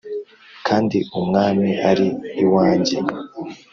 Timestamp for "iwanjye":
2.43-2.95